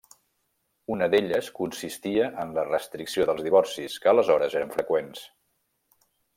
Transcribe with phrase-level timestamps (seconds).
[0.93, 5.25] Una d'elles consistia en la restricció dels divorcis, que aleshores eren freqüents.